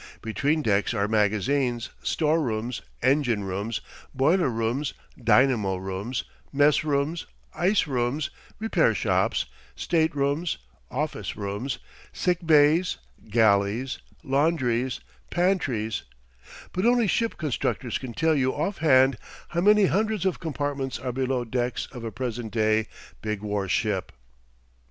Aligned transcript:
Between 0.23 0.63
decks 0.63 0.95
are 0.95 1.07
magazines, 1.07 1.91
storerooms, 2.01 2.81
engine 3.03 3.43
rooms, 3.43 3.81
boiler 4.15 4.49
rooms, 4.49 4.95
dynamo 5.23 5.75
rooms, 5.75 6.23
mess 6.51 6.83
rooms, 6.83 7.27
ice 7.53 7.85
rooms, 7.85 8.31
repair 8.57 8.95
shops, 8.95 9.45
staterooms, 9.75 10.57
office 10.89 11.37
rooms, 11.37 11.77
sick 12.11 12.39
bays, 12.43 12.97
galleys, 13.29 13.99
laundries, 14.23 15.01
pantries 15.29 16.01
but 16.73 16.83
only 16.83 17.05
ship 17.05 17.37
constructors 17.37 17.99
can 17.99 18.15
tell 18.15 18.33
you 18.35 18.51
offhand 18.55 19.19
how 19.49 19.61
many 19.61 19.85
hundreds 19.85 20.25
of 20.25 20.39
compartments 20.39 20.97
are 20.97 21.11
below 21.11 21.45
decks 21.45 21.87
of 21.91 22.03
a 22.03 22.11
present 22.11 22.51
day 22.51 22.87
big 23.21 23.41
war 23.43 23.67
ship. 23.69 24.11